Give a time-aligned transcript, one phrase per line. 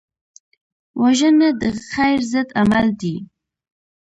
[1.01, 3.15] وژنه د خیر ضد عمل دی